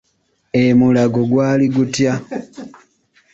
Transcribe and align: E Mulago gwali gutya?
E 0.61 0.63
Mulago 0.79 1.21
gwali 1.31 1.65
gutya? 1.75 2.13